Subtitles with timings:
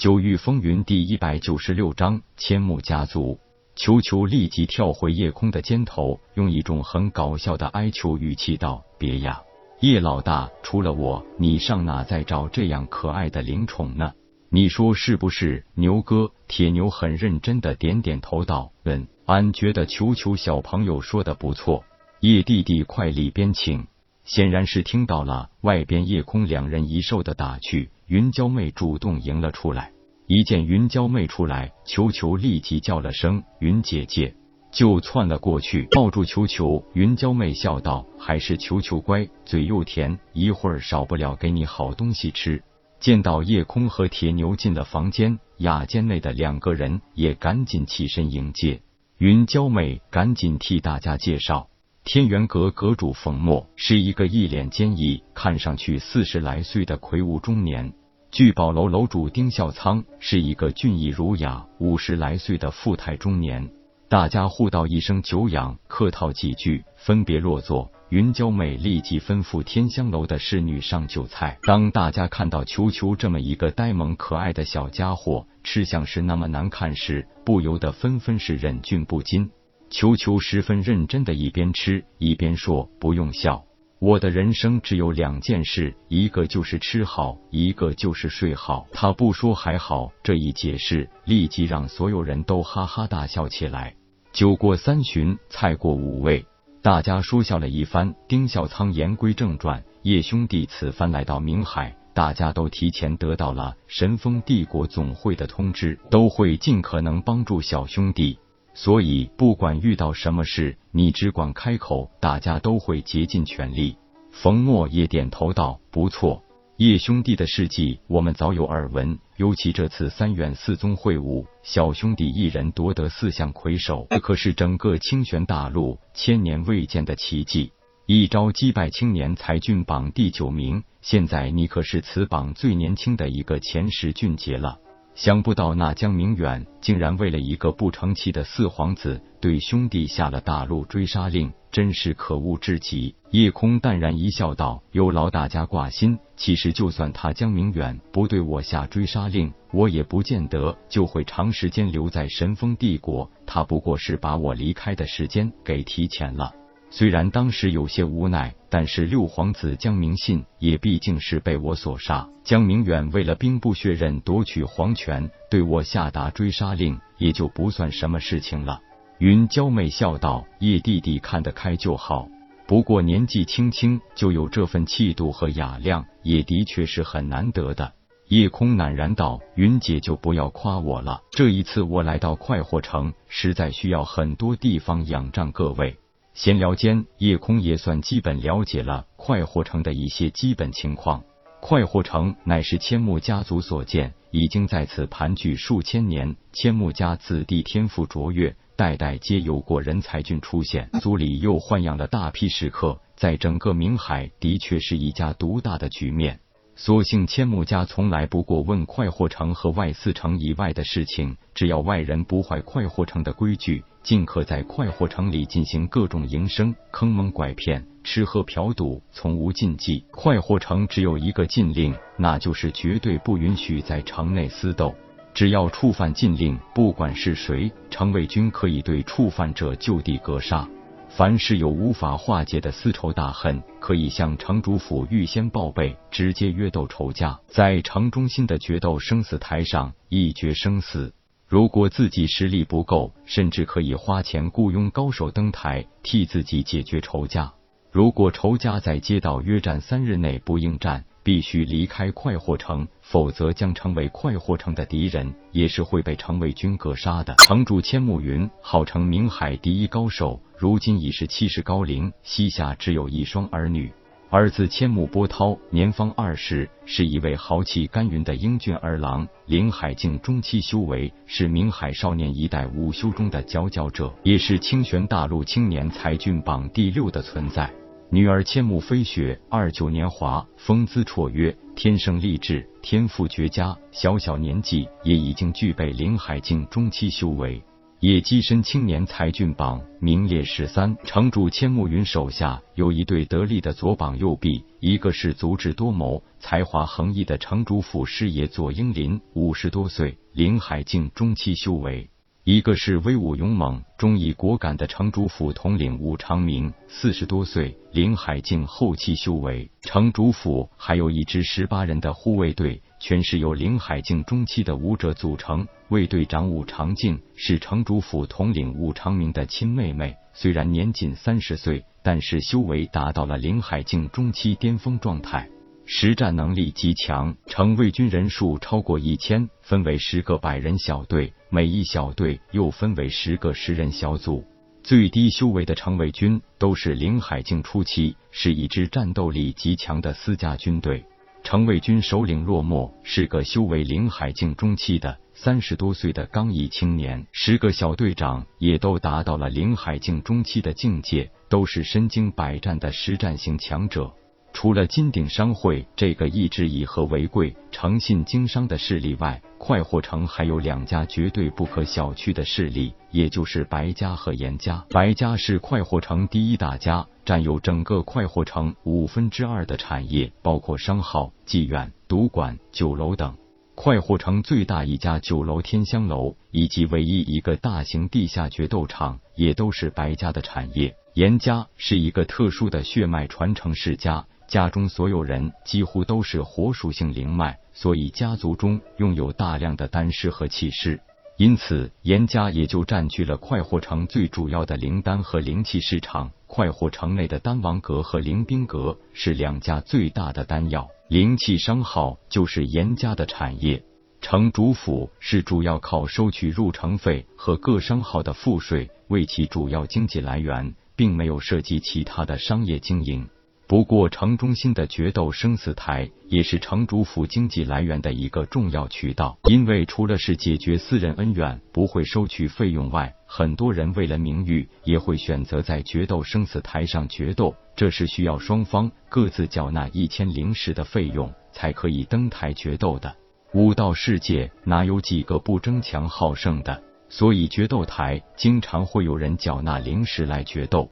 [0.00, 3.38] 九域风云第一百九十六章千木家族。
[3.76, 9.42] 球球立即跳回夜空的肩头，用一种很搞笑的哀求语气道：“别呀，
[9.80, 14.14] 叶老大，除了我，你上哪再找这样可爱的灵宠呢？
[14.48, 21.84] 你说是不是？”牛哥铁牛很认真的点点头道：“嗯，俺觉得球球小朋友说的不错。
[22.20, 23.86] 叶弟弟，快里边请。”
[24.30, 27.90] 显然是听到了外边夜空两人一兽的打趣。
[28.06, 29.90] 云娇妹主动迎了出来，
[30.28, 34.36] 一见云娇妹出来，球球立即叫了声“云姐姐”，
[34.70, 36.84] 就窜了过去，抱住球球。
[36.92, 42.62] 云娇妹笑道：“还是球球乖，嘴又甜，一会儿少不了给你好东西吃。”
[43.00, 48.80] 见到夜空和铁牛进了房间，雅间内的两个人也赶紧起身迎接。
[49.18, 51.69] 云娇妹赶紧替大家介绍。
[52.04, 57.92] 天元阁阁主冯墨是一个一脸坚毅、看上去四十来岁的魁梧中年。
[58.32, 63.70] 聚宝楼楼主丁孝仓是一个俊逸儒雅、五十来岁的富态中年。
[64.08, 67.92] 大家互道一声久仰，客套几句，分别落座。
[68.08, 71.58] 云娇妹立即吩咐天香楼的侍女上酒菜。
[71.62, 79.50] 当大家看到球球这么一个呆萌可爱的小家伙吃相是那么难看时，不由得纷纷是忍俊不禁。
[79.90, 83.64] 球球十分认真的一边吃一边说：“不用笑，
[83.98, 93.96] 我的人生只有两件事，一个就是吃好，一个就是睡好。”他不说还好，这一解释立即让所有人都哈哈大笑起来。
[94.32, 96.46] 酒过三巡，菜过五味，
[96.82, 98.14] 大家说笑了一番。
[98.28, 108.38] 丁孝仓言归正传：叶兄弟此番来到明海，大家都提前得到了神风帝国总会的通知，都会尽可能帮助小兄弟。
[108.72, 113.96] 所以，不管遇到什么事，你只管开口，大家都会竭尽全力。
[114.30, 116.42] 冯墨也点头道：“不错，
[116.76, 127.72] 叶兄弟的事迹我们早有耳闻，尤其这次三院四宗会晤，小兄弟一人夺得四项魁首，这可是整个清玄大陆千年未见的奇迹。
[128.06, 134.78] 一招击败青年才俊榜第九名，现在你可是此榜最年轻的一个前十俊杰了。”
[135.20, 143.14] 想不到那江明远竟然为了一个不成器的四皇子，对兄弟下了大陆追杀令，真是可恶至极。
[143.30, 146.18] 夜空淡然一笑，道：“有劳大家挂心。
[146.38, 153.30] 其实就算他江明远不对我下追杀令，我也不见得就会长时间留在神风帝国。
[153.46, 156.54] 他不过是把我离开的时间给提前了。”
[156.92, 162.28] 虽然当时有些无奈，但是六皇子江明信也毕竟是被我所杀。
[162.42, 168.80] 江明远为了兵不血刃夺取皇权，对我下达追杀令，也就不算什么事情了。
[169.18, 172.26] 云娇妹笑道：“叶弟弟看得开就好，
[172.66, 177.92] 不过年纪轻轻就有这份气度和雅量，也的确是很难得的。”
[178.28, 185.96] 夜空赧然道：“云姐就不要夸我了，这一次我来到快活城，实在需要很多地方仰仗各位。”
[186.34, 191.22] 闲聊间，叶空也算基本了解了快活城的一些基本情况。
[191.60, 196.34] 快活城乃是千木家族所建，已经在此盘踞数千年。
[196.52, 206.40] 千木家子弟天赋卓越，代代皆有过人才俊出现，族里又豢养了大批食客，在整个明海的确是一家独大的局面。
[206.82, 213.84] 所幸千木家从来不过问快活城和外四城以外的事情，只要外人不坏快活城的规矩。
[214.02, 220.02] 尽可在快活城里进行各种营生、坑蒙拐骗、吃喝嫖赌，从无禁忌。
[220.10, 224.94] 快活城只有一个禁令，那就是绝对不允许在城内私斗。
[225.34, 230.66] 只要触犯禁令，不管是谁，城卫军可以对触犯者就地格杀。
[231.10, 241.12] 凡是有无法化解的私仇大恨，可以向城主府预先报备，直接约斗仇家，在城中心的决斗生死台上一决生死。
[241.48, 247.52] 如果自己实力不够，甚至可以花钱雇佣高手登台替自己解决仇家。
[247.90, 257.34] 如果仇家在街道约战三日内不应战，必须离开快活城，否则将成为快活城的敌人，也是会被城卫军格杀的。
[257.36, 263.92] 城主千木云号称明海第一高手，如今已是七十高龄，膝下只有一双儿女。
[264.32, 269.26] 儿子千木波涛年方二十，是一位豪气干云的英俊儿郎。
[269.46, 277.68] 林海境中期修为，是明海少年一代武修中的佼佼者，也是清玄大陆青年才俊榜第六的存在。
[278.12, 287.62] 女儿千木飞雪，二九年华，风姿绰约，天生丽质，天赋绝佳，小小年纪也已经具备林海境中期修为。
[288.00, 290.96] 也跻身青年才俊榜，名列十三。
[291.04, 302.10] 城主千木云手下有一对得力的左膀右臂，一个是足智多谋、才华横溢的城主府师爷左英林，五十多岁，灵海境中期修为。
[302.52, 309.70] 一个是威武勇猛、忠义果敢的城主府统领武长明，四十多岁，林海境后期修为。
[309.82, 315.64] 城主府还有一支十八人的护卫队，全是由林海境中期的武者组成。
[315.90, 325.48] 卫队长武长静是城主府统领武长明的亲妹妹，虽然年仅三十岁，但是修为达到了林海境中期巅峰状态。
[325.92, 334.44] 实战能力极强，城卫军人数超过一千，分为十个百人小队，每一小队又分为十个十人小组。
[334.84, 341.04] 最低修为的城卫军都是灵海境初期，是一支战斗力极强的私家军队。
[341.42, 354.14] 城卫军首领落寞是个修为灵海境中期的三十多岁的刚毅青年，十个小队长也都达到了灵海境中期的境界，都是身经百战的实战型强者。
[354.52, 364.84] 除了金鼎商会这个一直以和为贵、诚信经商的势力外，快活城还有两家绝对不可小觑的势力，也就是白家和严家。
[364.90, 373.34] 白家是快活城第一大家，占有整个快活城五分之二的产业，包括商号、妓院、赌馆、酒楼等。
[373.74, 380.94] 快活城最大一家酒楼天香楼，以及唯一一个大型地下决斗场，也都是白家的产业。
[381.14, 384.26] 严家是一个特殊的血脉传承世家。
[384.50, 391.00] 家中所有人几乎都是火属性灵脉，所以家族中拥有大量的丹师和气师，
[391.36, 396.32] 因此严家也就占据了快活城最主要的灵丹和灵气市场。
[396.48, 403.80] 快活城内的丹王阁和灵兵阁是两家最大的丹药、灵气商号，就是严家的产业。
[404.20, 413.28] 城主府是主要靠收取入城费和各商号的赋税为其主要经济来源，并没有涉及其他的商业经营。
[413.70, 419.38] 不过，城中心的决斗生死台也是城主府经济来源的一个重要渠道。
[419.44, 433.14] 因为除了是解决私人恩怨不会收取费用外，很多人为了名誉也会选择在决斗生死台上决斗，这是需要双方各自缴纳一千灵石的费用才可以登台决斗的。
[433.52, 436.82] 武道世界哪有几个不争强好胜的？
[437.08, 440.90] 所以决斗台经常会有人缴纳灵石来决斗。